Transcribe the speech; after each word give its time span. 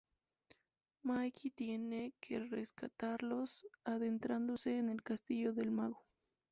Mickey 1.03 1.51
tiene 1.51 2.13
que 2.19 2.39
rescatarlos 2.39 3.67
adentrándose 3.83 4.79
en 4.79 4.89
el 4.89 5.03
castillo 5.03 5.53
del 5.53 5.69
mago. 5.69 6.03